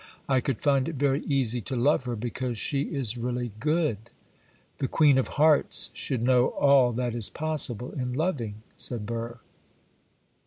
I 0.27 0.41
could 0.41 0.61
find 0.63 0.89
it 0.89 0.95
very 0.95 1.21
easy 1.27 1.61
to 1.61 1.75
love 1.75 2.05
her, 2.05 2.15
because 2.15 2.57
she 2.57 2.85
is 2.85 3.19
really 3.19 3.51
good.' 3.59 4.09
'The 4.79 4.87
Queen 4.87 5.19
of 5.19 5.27
Hearts 5.37 5.91
should 5.93 6.23
know 6.23 6.47
all 6.47 6.91
that 6.93 7.13
is 7.13 7.29
possible 7.29 7.91
in 7.91 8.13
loving,' 8.13 8.63
said 8.75 9.05
Burr. 9.05 9.37